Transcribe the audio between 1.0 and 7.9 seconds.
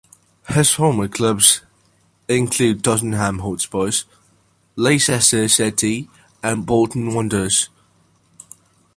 clubs include Tottenham Hotspur, Leicester City and Bolton Wanderers.